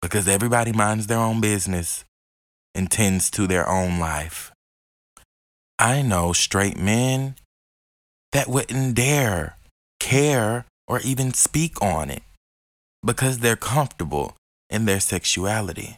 Because 0.00 0.26
everybody 0.26 0.72
minds 0.72 1.06
their 1.06 1.18
own 1.18 1.42
business 1.42 2.06
and 2.74 2.90
tends 2.90 3.30
to 3.32 3.46
their 3.46 3.68
own 3.68 3.98
life. 3.98 4.52
I 5.78 6.00
know 6.00 6.32
straight 6.32 6.78
men 6.78 7.34
that 8.32 8.48
wouldn't 8.48 8.94
dare 8.94 9.57
care 10.08 10.64
or 10.86 11.00
even 11.00 11.34
speak 11.34 11.82
on 11.82 12.08
it 12.08 12.22
because 13.04 13.40
they're 13.40 13.56
comfortable 13.74 14.34
in 14.70 14.86
their 14.86 15.00
sexuality. 15.00 15.96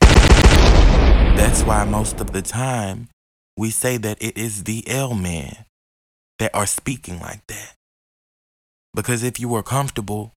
That's 1.39 1.63
why 1.63 1.85
most 1.85 2.21
of 2.21 2.33
the 2.33 2.43
time 2.43 3.09
we 3.57 3.71
say 3.71 3.99
that 3.99 4.21
it 4.21 4.37
is 4.37 4.65
the 4.65 4.83
L 4.89 5.15
men 5.15 5.65
that 6.41 6.53
are 6.53 6.67
speaking 6.67 7.21
like 7.21 7.47
that. 7.47 7.75
Because 8.93 9.23
if 9.23 9.39
you 9.39 9.55
are 9.55 9.63
comfortable, 9.63 10.33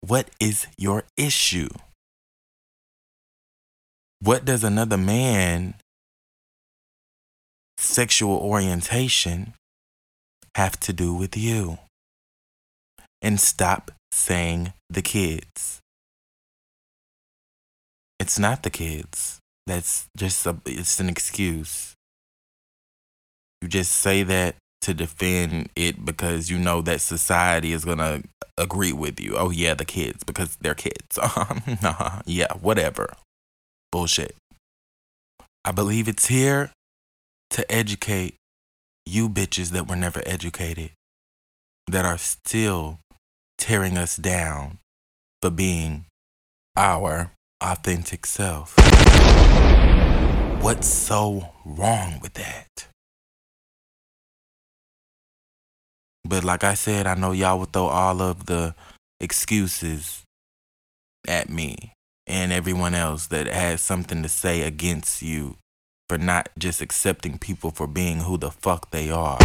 what 0.00 0.28
is 0.40 0.66
your 0.76 1.04
issue? 1.16 1.68
What 4.20 4.44
does 4.44 4.64
another 4.64 4.98
man 4.98 5.74
sexual 7.78 8.36
orientation 8.36 9.54
have 10.56 10.80
to 10.80 10.92
do 10.92 11.14
with 11.14 11.36
you? 11.36 11.78
And 13.22 13.40
stop 13.40 13.92
saying 14.10 14.72
the 14.90 15.02
kids. 15.02 15.80
It's 18.18 18.38
not 18.38 18.62
the 18.62 18.70
kids. 18.70 19.38
That's 19.66 20.08
just 20.16 20.44
a, 20.46 20.56
it's 20.66 20.98
an 21.00 21.08
excuse. 21.08 21.94
You 23.60 23.68
just 23.68 23.92
say 23.92 24.24
that 24.24 24.56
to 24.82 24.92
defend 24.92 25.70
it 25.76 26.04
because 26.04 26.50
you 26.50 26.58
know 26.58 26.82
that 26.82 27.00
society 27.00 27.72
is 27.72 27.84
going 27.84 27.98
to 27.98 28.22
agree 28.58 28.92
with 28.92 29.20
you. 29.20 29.36
Oh 29.36 29.50
yeah, 29.50 29.74
the 29.74 29.84
kids 29.84 30.24
because 30.24 30.56
they're 30.56 30.74
kids. 30.74 31.18
Um, 31.36 31.62
yeah, 32.26 32.52
whatever. 32.60 33.14
Bullshit. 33.90 34.34
I 35.64 35.70
believe 35.70 36.08
it's 36.08 36.26
here 36.26 36.72
to 37.50 37.70
educate 37.70 38.34
you 39.06 39.28
bitches 39.28 39.70
that 39.70 39.88
were 39.88 39.96
never 39.96 40.22
educated, 40.26 40.90
that 41.88 42.04
are 42.04 42.18
still 42.18 42.98
tearing 43.62 43.96
us 43.96 44.16
down 44.16 44.78
for 45.40 45.48
being 45.48 46.04
our 46.76 47.30
authentic 47.60 48.26
self. 48.26 48.74
What's 50.60 50.88
so 50.88 51.50
wrong 51.64 52.18
with 52.20 52.34
that? 52.34 52.88
But 56.24 56.42
like 56.42 56.64
I 56.64 56.74
said, 56.74 57.06
I 57.06 57.14
know 57.14 57.30
y'all 57.30 57.60
will 57.60 57.66
throw 57.66 57.86
all 57.86 58.20
of 58.20 58.46
the 58.46 58.74
excuses 59.20 60.24
at 61.28 61.48
me 61.48 61.92
and 62.26 62.52
everyone 62.52 62.96
else 62.96 63.28
that 63.28 63.46
has 63.46 63.80
something 63.80 64.24
to 64.24 64.28
say 64.28 64.62
against 64.62 65.22
you 65.22 65.56
for 66.08 66.18
not 66.18 66.48
just 66.58 66.80
accepting 66.80 67.38
people 67.38 67.70
for 67.70 67.86
being 67.86 68.22
who 68.22 68.36
the 68.38 68.50
fuck 68.50 68.90
they 68.90 69.08
are. 69.08 69.38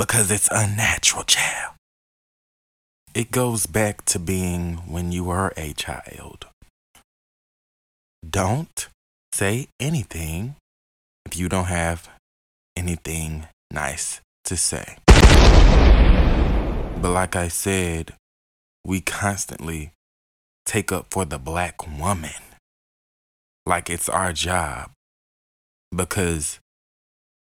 Because 0.00 0.30
it's 0.30 0.48
unnatural, 0.50 1.24
child. 1.24 1.74
It 3.12 3.30
goes 3.30 3.66
back 3.66 4.06
to 4.06 4.18
being 4.18 4.76
when 4.88 5.12
you 5.12 5.24
were 5.24 5.52
a 5.58 5.74
child. 5.74 6.46
Don't 8.26 8.88
say 9.34 9.68
anything 9.78 10.54
if 11.26 11.36
you 11.36 11.50
don't 11.50 11.66
have 11.66 12.08
anything 12.74 13.48
nice 13.70 14.22
to 14.44 14.56
say. 14.56 14.96
But 15.06 17.10
like 17.10 17.36
I 17.36 17.48
said, 17.48 18.14
we 18.86 19.02
constantly 19.02 19.92
take 20.64 20.90
up 20.90 21.08
for 21.10 21.26
the 21.26 21.38
black 21.38 21.86
woman 21.86 22.40
like 23.66 23.90
it's 23.90 24.08
our 24.08 24.32
job 24.32 24.92
because 25.94 26.58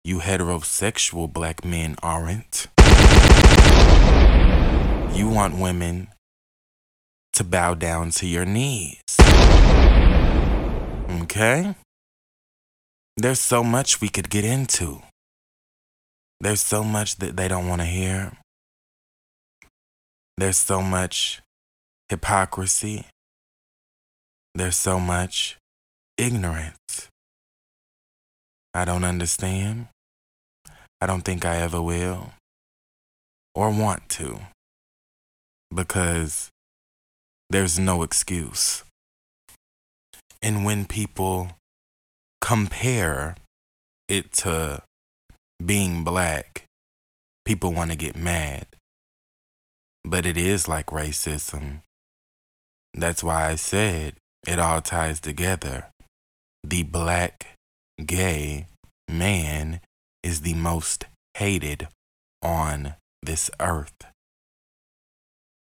you 0.05 0.19
heterosexual 0.19 1.33
black 1.33 1.65
men 1.65 1.97
aren't. 2.03 2.69
You 5.17 5.29
want 5.31 5.59
women 5.59 6.09
to 7.33 7.43
bow 7.43 7.73
down 7.73 8.11
to 8.11 8.27
your 8.27 8.45
knees. 8.45 9.01
Okay? 11.23 11.75
There's 13.17 13.41
so 13.41 13.65
much 13.65 14.03
we 14.03 14.11
could 14.11 14.29
get 14.29 14.45
into. 14.45 15.01
There's 16.41 16.61
so 16.61 16.85
much 16.85 17.17
that 17.17 17.37
they 17.39 17.49
don't 17.49 17.67
want 17.67 17.81
to 17.81 17.87
hear. 17.87 18.33
There's 20.37 20.59
so 20.59 20.83
much 20.83 21.41
hypocrisy. 22.11 23.07
There's 24.55 24.77
so 24.77 25.01
much 25.01 25.57
ignorance. 26.19 27.09
I 28.75 28.85
don't 28.85 29.05
understand. 29.05 29.87
I 31.01 31.07
don't 31.07 31.23
think 31.23 31.45
I 31.45 31.57
ever 31.57 31.83
will 31.83 32.33
or 33.55 33.71
want 33.71 34.09
to 34.11 34.41
because 35.75 36.51
there's 37.51 37.79
no 37.79 38.03
excuse. 38.03 38.85
And 40.43 40.65
when 40.65 40.85
people 40.87 41.51
compare 42.41 43.37
it 44.09 44.33
to 44.33 44.83
being 45.65 46.05
black, 46.05 46.65
people 47.45 47.73
want 47.73 47.91
to 47.91 47.97
get 47.97 48.17
mad. 48.17 48.67
But 50.05 50.27
it 50.27 50.37
is 50.37 50.69
like 50.69 50.87
racism. 50.87 51.81
That's 52.93 53.25
why 53.25 53.49
I 53.49 53.57
said 53.57 54.15
it 54.47 54.59
all 54.59 54.83
ties 54.83 55.21
together. 55.21 55.87
The 56.63 56.83
black 56.83 57.57
gay 58.05 58.67
man 59.09 59.81
is 60.25 60.41
the 60.41 60.55
most 60.55 61.05
hated 61.35 61.87
on 62.43 62.95
this 63.23 63.51
earth. 63.61 64.07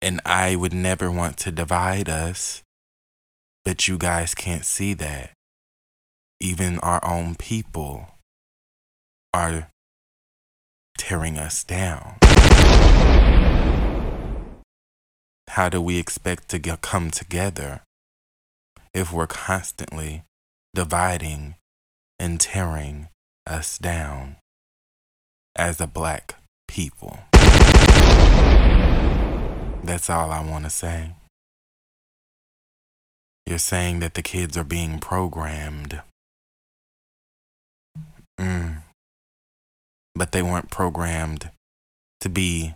And 0.01 0.19
I 0.25 0.57
would 0.57 0.73
never 0.73 1.09
want 1.09 1.37
to 1.37 1.51
divide 1.51 2.09
us, 2.09 2.61
but 3.63 3.87
you 3.87 3.97
guys 3.97 4.35
can't 4.35 4.65
see 4.65 4.93
that. 4.95 5.31
Even 6.41 6.79
our 6.79 7.03
own 7.05 7.35
people 7.35 8.17
are 9.33 9.69
tearing 10.97 11.37
us 11.37 11.63
down. 11.63 12.17
How 15.47 15.69
do 15.69 15.81
we 15.81 15.97
expect 15.97 16.49
to 16.49 16.59
get, 16.59 16.81
come 16.81 17.09
together 17.09 17.81
if 18.93 19.13
we're 19.13 19.27
constantly 19.27 20.23
dividing 20.73 21.55
and 22.19 22.39
tearing 22.39 23.07
us 23.47 23.77
down 23.77 24.37
as 25.55 25.81
a 25.81 25.87
black 25.87 26.35
people? 26.67 27.19
That's 29.83 30.09
all 30.09 30.31
I 30.31 30.45
want 30.47 30.65
to 30.65 30.69
say. 30.69 31.11
You're 33.45 33.57
saying 33.57 33.99
that 33.99 34.13
the 34.13 34.21
kids 34.21 34.57
are 34.57 34.63
being 34.63 34.99
programmed. 34.99 36.01
Mm 38.39 38.81
but 40.21 40.33
they 40.33 40.41
weren't 40.43 40.69
programmed 40.69 41.49
to 42.19 42.29
be 42.29 42.75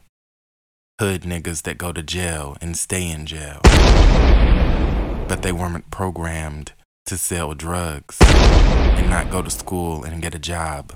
hood 0.99 1.21
niggas 1.21 1.61
that 1.61 1.77
go 1.77 1.91
to 1.91 2.01
jail 2.01 2.57
and 2.59 2.75
stay 2.75 3.07
in 3.07 3.27
jail. 3.27 3.59
But 5.27 5.41
they 5.41 5.51
weren't 5.51 5.91
programmed 5.91 6.71
to 7.05 7.17
sell 7.17 7.53
drugs 7.53 8.17
and 8.21 9.11
not 9.11 9.29
go 9.29 9.43
to 9.43 9.51
school 9.51 10.03
and 10.03 10.23
get 10.23 10.33
a 10.33 10.39
job. 10.39 10.93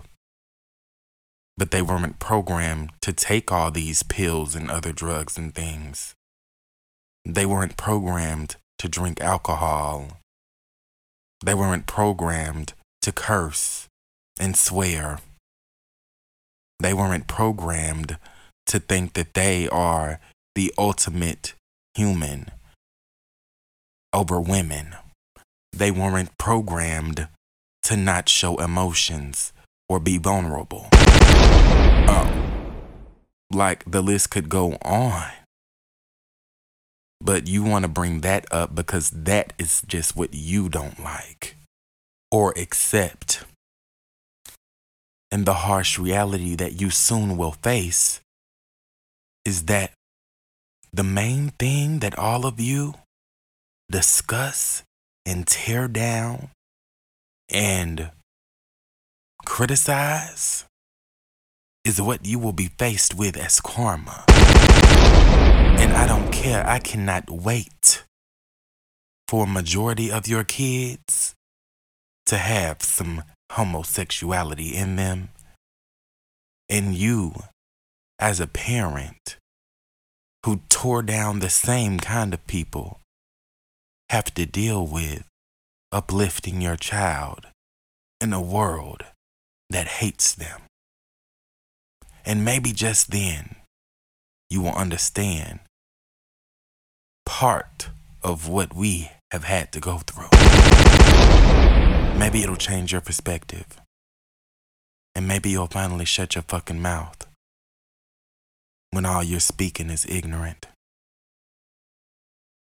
But 1.60 1.72
they 1.72 1.82
weren't 1.82 2.20
programmed 2.20 2.92
to 3.02 3.12
take 3.12 3.52
all 3.52 3.70
these 3.70 4.02
pills 4.02 4.56
and 4.56 4.72
other 4.72 4.94
drugs 4.94 5.38
and 5.38 5.54
things. 5.54 6.16
They 7.26 7.46
weren't 7.46 7.76
programmed 7.76 8.56
to 8.80 8.88
drink 8.88 9.20
alcohol. 9.20 10.20
They 11.46 11.54
weren't 11.54 11.86
programmed 11.86 12.74
to 13.02 13.12
curse 13.12 13.88
and 14.40 14.56
swear 14.56 15.20
they 16.80 16.94
weren't 16.94 17.28
programmed 17.28 18.18
to 18.66 18.80
think 18.80 19.14
that 19.14 19.34
they 19.34 19.68
are 19.68 20.20
the 20.56 20.74
ultimate 20.78 21.54
human 21.96 22.52
over 24.14 24.40
women. 24.40 24.96
They 25.74 25.92
weren't 25.92 26.38
programmed 26.38 27.28
to 27.84 27.98
not 27.98 28.30
show 28.30 28.58
emotions 28.58 29.52
or 29.90 30.00
be 30.00 30.18
vulnerable. 30.18 30.88
Like 33.52 33.84
the 33.90 34.02
list 34.02 34.30
could 34.32 34.50
go 34.50 34.78
on. 34.84 35.32
but 37.22 37.48
you 37.48 37.64
want 37.64 37.84
to 37.84 37.90
bring 37.90 38.22
that 38.22 38.46
up 38.52 38.74
because 38.74 39.10
that 39.12 39.54
is 39.60 39.82
just 39.88 40.16
what 40.16 40.34
you 40.34 40.70
don't 40.70 41.04
like 41.04 41.58
or 42.32 42.54
accept. 42.58 43.44
And 45.32 45.46
the 45.46 45.54
harsh 45.66 46.00
reality 46.00 46.56
that 46.56 46.80
you 46.80 46.90
soon 46.90 47.38
will 47.38 47.52
face 47.52 48.22
is 49.46 49.66
that 49.66 49.92
the 50.92 51.04
main 51.04 51.50
thing 51.60 52.00
that 52.00 52.18
all 52.18 52.46
of 52.46 52.60
you 52.60 52.96
discuss 53.92 54.84
and 55.26 55.46
tear 55.46 55.88
down 55.88 56.50
and 57.50 58.12
criticize 59.46 60.66
is 61.86 62.02
what 62.02 62.26
you 62.26 62.40
will 62.40 62.54
be 62.54 62.70
faced 62.78 63.16
with 63.16 63.38
as 63.38 63.62
karma. 63.62 64.26
And 64.28 65.94
I 65.94 66.06
don't 66.08 66.32
care. 66.32 66.66
I 66.68 66.80
cannot 66.80 67.30
wait 67.30 68.04
for 69.28 69.44
a 69.44 69.48
majority 69.48 70.12
of 70.12 70.28
your 70.28 70.44
kids 70.44 71.36
to 72.26 72.38
have 72.38 72.82
some 72.82 73.24
homosexuality 73.52 74.76
in 74.76 74.96
them. 74.96 75.30
And 76.70 76.94
you, 76.94 77.34
as 78.20 78.40
a 78.40 78.48
parent 78.48 79.38
who 80.46 80.62
tore 80.70 81.02
down 81.02 81.40
the 81.40 81.50
same 81.50 82.00
kind 82.00 82.34
of 82.34 82.46
people, 82.46 83.00
have 84.10 84.34
to 84.36 84.46
deal 84.46 84.86
with 84.86 85.24
uplifting 85.92 86.62
your 86.62 86.76
child 86.76 87.48
in 88.22 88.34
a 88.34 88.42
world 88.42 89.04
that 89.70 89.88
hates 89.88 90.34
them. 90.34 90.62
And 92.26 92.46
maybe 92.46 92.72
just 92.72 93.12
then 93.12 93.56
you 94.50 94.62
will 94.62 94.74
understand 94.74 95.60
part 97.26 97.90
of 98.24 98.48
what 98.48 98.76
we 98.76 99.12
have 99.32 99.44
had 99.44 99.72
to 99.72 99.80
go 99.80 100.00
through. 100.00 100.30
Maybe 102.20 102.44
it'll 102.44 102.56
change 102.56 102.92
your 102.92 103.02
perspective. 103.02 103.80
And 105.16 105.28
maybe 105.28 105.50
you'll 105.50 105.68
finally 105.68 106.06
shut 106.06 106.36
your 106.36 106.44
fucking 106.44 106.82
mouth 106.82 107.26
when 108.92 109.06
all 109.06 109.24
you're 109.24 109.40
speaking 109.40 109.90
is 109.90 110.06
ignorant. 110.06 110.66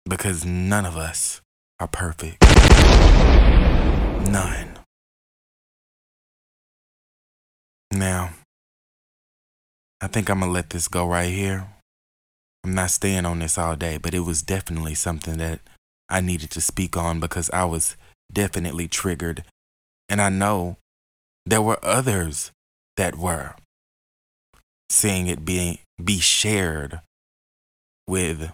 Because 0.08 0.46
none 0.46 0.86
of 0.86 0.98
us 0.98 1.42
are 1.80 1.88
perfect. 1.88 2.42
None. 4.30 4.80
Now, 7.92 8.32
I 10.02 10.08
think 10.08 10.30
I'm 10.30 10.40
gonna 10.40 10.52
let 10.52 10.72
this 10.72 10.88
go 10.88 11.08
right 11.08 11.32
here. 11.32 11.68
I'm 12.64 12.74
not 12.74 12.92
staying 12.92 13.26
on 13.26 13.40
this 13.40 13.58
all 13.58 13.76
day, 13.76 13.98
but 13.98 14.14
it 14.14 14.22
was 14.22 14.42
definitely 14.42 14.96
something 14.96 15.38
that 15.38 15.60
I 16.10 16.22
needed 16.22 16.50
to 16.52 16.62
speak 16.62 16.98
on 16.98 17.20
because 17.20 17.50
I 17.52 17.66
was 17.66 17.96
definitely 18.32 18.88
triggered. 18.88 19.44
And 20.10 20.22
I 20.22 20.30
know 20.30 20.78
there 21.46 21.62
were 21.62 21.80
others 21.84 22.52
that 22.98 23.16
were 23.18 23.56
seeing 24.90 25.28
it 25.28 25.46
be, 25.46 25.82
be 26.04 26.20
shared 26.20 27.02
with 28.08 28.52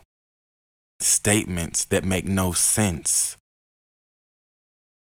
statements 1.00 1.86
that 1.86 2.04
make 2.04 2.26
no 2.26 2.52
sense. 2.52 3.38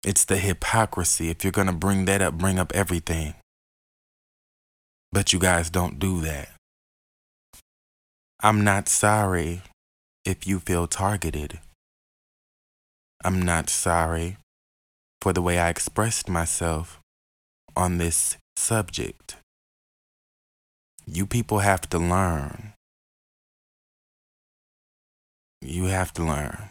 It's 0.04 0.24
the 0.24 0.36
hypocrisy. 0.36 1.28
If 1.28 1.42
you're 1.42 1.50
going 1.50 1.66
to 1.66 1.72
bring 1.72 2.04
that 2.04 2.22
up, 2.22 2.34
bring 2.34 2.58
up 2.58 2.72
everything. 2.74 3.34
But 5.10 5.32
you 5.32 5.38
guys 5.38 5.70
don't 5.70 5.98
do 5.98 6.20
that. 6.20 6.50
I'm 8.40 8.62
not 8.62 8.88
sorry 8.88 9.62
if 10.24 10.46
you 10.46 10.60
feel 10.60 10.86
targeted. 10.86 11.58
I'm 13.24 13.42
not 13.42 13.68
sorry 13.68 14.36
for 15.20 15.32
the 15.32 15.42
way 15.42 15.58
I 15.58 15.70
expressed 15.70 16.28
myself 16.28 17.00
on 17.76 17.98
this 17.98 18.36
subject. 18.56 19.36
You 21.04 21.26
people 21.26 21.60
have 21.60 21.88
to 21.90 21.98
learn. 21.98 22.74
You 25.60 25.86
have 25.86 26.12
to 26.14 26.22
learn. 26.22 26.70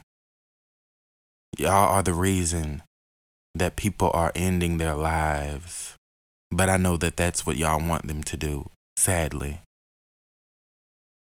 Y'all 1.58 1.92
are 1.92 2.04
the 2.04 2.14
reason 2.14 2.84
that 3.56 3.76
people 3.76 4.12
are 4.14 4.32
ending 4.36 4.78
their 4.78 4.96
lives. 4.96 5.97
But 6.52 6.70
I 6.70 6.78
know 6.78 6.98
that 6.98 7.18
that's 7.18 7.46
what 7.46 7.58
y'all 7.58 7.86
want 7.86 8.08
them 8.08 8.24
to 8.24 8.38
do, 8.38 8.70
sadly. 8.96 9.62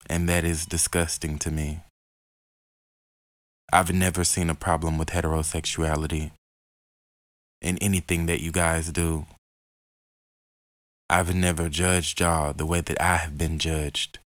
And 0.08 0.28
that 0.28 0.44
is 0.44 0.66
disgusting 0.66 1.38
to 1.40 1.50
me. 1.50 1.80
I've 3.72 3.92
never 3.92 4.22
seen 4.22 4.48
a 4.48 4.54
problem 4.54 4.96
with 4.96 5.08
heterosexuality 5.08 6.30
in 7.60 7.78
anything 7.78 8.26
that 8.26 8.40
you 8.40 8.52
guys 8.52 8.92
do. 8.92 9.26
I've 11.10 11.34
never 11.34 11.68
judged 11.68 12.20
y'all 12.20 12.52
the 12.52 12.66
way 12.66 12.80
that 12.80 13.00
I 13.00 13.16
have 13.16 13.36
been 13.36 13.58
judged. 13.58 14.18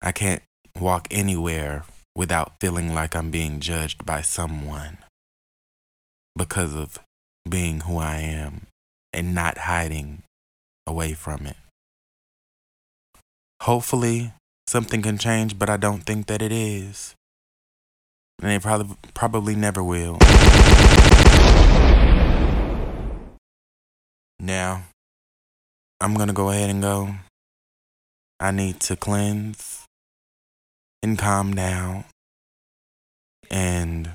I 0.00 0.12
can't 0.12 0.42
walk 0.80 1.08
anywhere 1.10 1.84
without 2.14 2.60
feeling 2.60 2.94
like 2.94 3.16
I'm 3.16 3.30
being 3.30 3.58
judged 3.60 4.06
by 4.06 4.22
someone 4.22 4.98
because 6.36 6.74
of 6.74 6.98
being 7.48 7.80
who 7.80 7.98
I 7.98 8.16
am 8.16 8.66
and 9.12 9.34
not 9.34 9.58
hiding 9.58 10.22
away 10.86 11.14
from 11.14 11.46
it. 11.46 11.56
Hopefully, 13.62 14.32
something 14.66 15.02
can 15.02 15.18
change, 15.18 15.58
but 15.58 15.68
I 15.68 15.76
don't 15.76 16.04
think 16.04 16.26
that 16.26 16.42
it 16.42 16.52
is. 16.52 17.14
And 18.40 18.52
it 18.52 18.62
probably 18.62 18.96
probably 19.14 19.56
never 19.56 19.82
will. 19.82 20.18
Now, 24.38 24.84
I'm 26.00 26.14
going 26.14 26.28
to 26.28 26.34
go 26.34 26.50
ahead 26.50 26.70
and 26.70 26.80
go. 26.80 27.16
I 28.38 28.52
need 28.52 28.78
to 28.80 28.94
cleanse 28.94 29.84
and 31.02 31.18
calm 31.18 31.54
down 31.54 32.04
and 33.50 34.12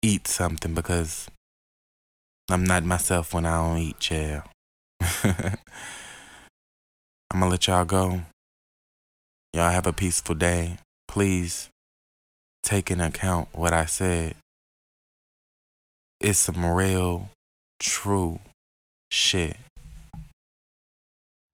eat 0.00 0.26
something 0.26 0.72
because 0.72 1.28
I'm 2.52 2.64
not 2.64 2.84
myself 2.84 3.32
when 3.32 3.46
I 3.46 3.56
don't 3.56 3.78
eat, 3.78 3.98
chill. 3.98 4.42
I'm 5.24 5.56
gonna 7.32 7.48
let 7.48 7.66
y'all 7.66 7.86
go. 7.86 8.20
Y'all 9.54 9.70
have 9.70 9.86
a 9.86 9.92
peaceful 9.94 10.34
day. 10.34 10.76
Please 11.08 11.70
take 12.62 12.90
into 12.90 13.06
account 13.06 13.48
what 13.52 13.72
I 13.72 13.86
said. 13.86 14.34
It's 16.20 16.40
some 16.40 16.62
real, 16.66 17.30
true 17.80 18.38
shit 19.10 19.56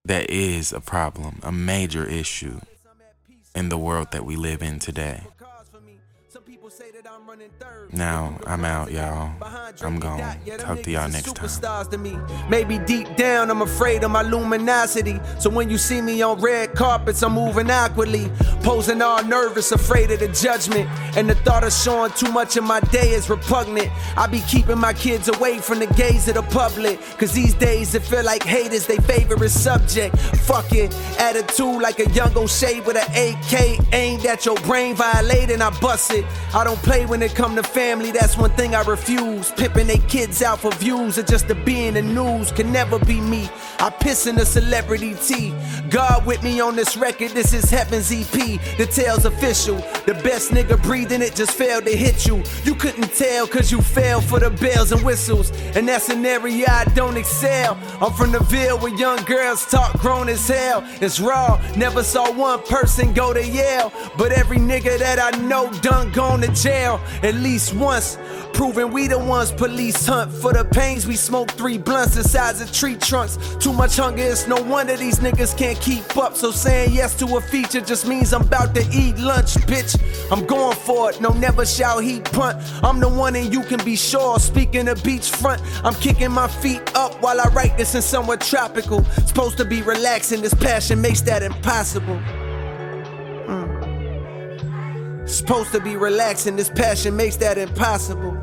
that 0.03 0.29
is 0.29 0.73
a 0.73 0.81
problem, 0.81 1.39
a 1.43 1.51
major 1.53 2.05
issue 2.05 2.59
in 3.55 3.69
the 3.69 3.77
world 3.77 4.11
that 4.11 4.25
we 4.25 4.35
live 4.35 4.61
in 4.61 4.79
today. 4.79 5.21
Now 7.91 8.37
I'm 8.45 8.63
out, 8.65 8.91
y'all. 8.91 9.31
I'm 9.81 9.99
gone. 9.99 10.35
Talk 10.57 10.83
to 10.83 10.91
y'all 10.91 11.09
next 11.09 11.35
time. 11.35 11.89
To 11.89 11.97
me. 11.97 12.17
Maybe 12.49 12.77
deep 12.79 13.15
down, 13.15 13.49
I'm 13.49 13.61
afraid 13.61 14.03
of 14.03 14.11
my 14.11 14.21
luminosity. 14.21 15.19
So 15.39 15.49
when 15.49 15.69
you 15.69 15.77
see 15.77 16.01
me 16.01 16.21
on 16.21 16.39
red 16.39 16.73
carpets, 16.73 17.23
I'm 17.23 17.33
moving 17.33 17.71
awkwardly, 17.71 18.29
posing 18.61 19.01
all 19.01 19.23
nervous, 19.23 19.71
afraid 19.71 20.11
of 20.11 20.19
the 20.19 20.27
judgment. 20.27 20.89
And 21.17 21.29
the 21.29 21.35
thought 21.35 21.63
of 21.63 21.73
showing 21.73 22.11
too 22.11 22.31
much 22.31 22.57
of 22.57 22.63
my 22.63 22.79
day 22.79 23.11
is 23.11 23.29
repugnant. 23.29 23.89
I 24.17 24.27
be 24.27 24.41
keeping 24.41 24.77
my 24.77 24.93
kids 24.93 25.27
away 25.29 25.59
from 25.59 25.79
the 25.79 25.87
gaze 25.87 26.27
of 26.27 26.35
the 26.35 26.43
public. 26.43 26.99
Cause 27.17 27.31
these 27.33 27.53
days 27.55 27.95
it 27.95 28.03
feel 28.03 28.23
like 28.23 28.43
hate 28.43 28.71
is 28.73 28.85
their 28.85 29.01
favorite 29.01 29.49
subject. 29.49 30.17
Fuck 30.17 30.71
it, 30.73 30.93
attitude 31.19 31.81
like 31.81 31.99
a 31.99 32.09
young 32.11 32.37
O'Shea 32.37 32.81
with 32.81 32.97
an 32.97 33.09
AK 33.11 33.93
aimed 33.93 34.25
at 34.25 34.45
your 34.45 34.55
brain, 34.57 34.95
violating, 34.95 35.61
I 35.61 35.69
bust 35.79 36.11
it. 36.11 36.25
I 36.53 36.63
don't 36.63 36.81
play 36.99 37.05
when 37.05 37.21
it 37.21 37.35
come 37.35 37.55
to 37.55 37.63
family, 37.63 38.11
that's 38.11 38.37
one 38.37 38.51
thing 38.51 38.75
I 38.75 38.81
refuse. 38.83 39.51
Pimping 39.51 39.87
they 39.87 39.99
kids 40.09 40.41
out 40.41 40.59
for 40.59 40.71
views 40.75 41.17
or 41.17 41.23
just 41.23 41.47
to 41.47 41.55
be 41.55 41.87
in 41.87 41.93
the 41.93 42.01
news 42.01 42.51
can 42.51 42.71
never 42.71 42.99
be 42.99 43.21
me. 43.21 43.49
I 43.81 43.89
piss 43.89 44.27
in 44.27 44.35
the 44.35 44.45
celebrity 44.45 45.15
tea. 45.15 45.53
God 45.89 46.25
with 46.25 46.43
me 46.43 46.59
on 46.59 46.75
this 46.75 46.97
record, 46.97 47.31
this 47.31 47.53
is 47.53 47.69
Heaven's 47.69 48.11
EP. 48.11 48.59
The 48.77 48.85
tale's 48.85 49.23
official. 49.23 49.77
The 50.05 50.19
best 50.21 50.51
nigga 50.51 50.81
breathing 50.83 51.21
it 51.21 51.33
just 51.33 51.51
failed 51.51 51.85
to 51.85 51.95
hit 51.95 52.27
you. 52.27 52.43
You 52.65 52.75
couldn't 52.75 53.13
tell 53.13 53.47
cause 53.47 53.71
you 53.71 53.81
fell 53.81 54.19
for 54.19 54.39
the 54.39 54.49
bells 54.49 54.91
and 54.91 55.01
whistles. 55.03 55.51
And 55.75 55.87
that's 55.87 56.09
an 56.09 56.25
area 56.25 56.65
I 56.67 56.85
don't 56.93 57.15
excel. 57.15 57.77
I'm 58.01 58.11
from 58.13 58.33
the 58.33 58.41
Ville 58.43 58.77
where 58.79 58.93
young 58.95 59.23
girls 59.23 59.65
talk 59.65 59.97
grown 59.99 60.27
as 60.27 60.45
hell. 60.45 60.83
It's 60.99 61.21
raw, 61.21 61.61
never 61.77 62.03
saw 62.03 62.31
one 62.33 62.61
person 62.63 63.13
go 63.13 63.33
to 63.33 63.45
Yale. 63.45 63.93
But 64.17 64.33
every 64.33 64.57
nigga 64.57 64.99
that 64.99 65.19
I 65.19 65.37
know 65.39 65.71
done 65.81 66.11
gone 66.11 66.41
to 66.41 66.51
jail 66.53 66.99
at 67.23 67.35
least 67.35 67.73
once. 67.73 68.17
Proving 68.53 68.91
we 68.91 69.07
the 69.07 69.17
ones 69.17 69.53
police 69.53 70.05
hunt 70.05 70.33
for 70.33 70.51
the 70.51 70.65
pains 70.65 71.07
we 71.07 71.15
smoke 71.15 71.49
three 71.51 71.77
blunts 71.77 72.15
the 72.15 72.23
size 72.23 72.59
of 72.59 72.71
tree 72.73 72.95
trunks. 72.95 73.37
Two 73.59 73.68
Too 73.69 73.75
much 73.75 73.97
hunger, 73.97 74.23
it's 74.23 74.47
no 74.47 74.59
wonder 74.63 74.97
these 74.97 75.19
niggas 75.19 75.55
can't 75.55 75.79
keep 75.79 76.17
up. 76.17 76.35
So 76.35 76.49
saying 76.49 76.91
yes 76.91 77.15
to 77.19 77.37
a 77.37 77.39
feature 77.39 77.81
just 77.81 78.07
means 78.07 78.33
I'm 78.33 78.41
about 78.41 78.73
to 78.73 78.81
eat 78.91 79.19
lunch, 79.19 79.53
bitch. 79.69 79.95
I'm 80.31 80.47
going 80.47 80.75
for 80.75 81.11
it, 81.11 81.21
no 81.21 81.29
never 81.33 81.67
shall 81.67 81.99
he 81.99 82.19
punt. 82.19 82.57
I'm 82.83 82.99
the 82.99 83.07
one 83.07 83.35
and 83.35 83.53
you 83.53 83.61
can 83.61 83.79
be 83.85 83.95
sure. 83.95 84.39
Speaking 84.39 84.87
of 84.87 84.97
beachfront, 85.03 85.61
I'm 85.85 85.93
kicking 85.93 86.31
my 86.31 86.47
feet 86.47 86.81
up 86.95 87.21
while 87.21 87.39
I 87.39 87.43
write 87.49 87.77
this 87.77 87.93
in 87.93 88.01
somewhere 88.01 88.37
tropical. 88.37 89.03
Supposed 89.27 89.57
to 89.57 89.65
be 89.65 89.83
relaxing, 89.83 90.41
this 90.41 90.55
passion 90.55 90.99
makes 90.99 91.21
that 91.21 91.43
impossible. 91.43 92.19
Mm. 93.45 95.29
Supposed 95.29 95.71
to 95.73 95.79
be 95.79 95.95
relaxing, 95.95 96.55
this 96.55 96.71
passion 96.71 97.15
makes 97.15 97.35
that 97.35 97.59
impossible. 97.59 98.35